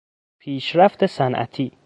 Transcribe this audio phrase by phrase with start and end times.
[0.39, 1.71] پیشرفت صنعتی